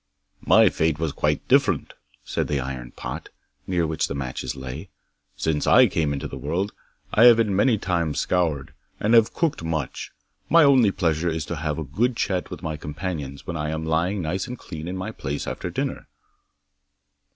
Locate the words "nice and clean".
14.23-14.87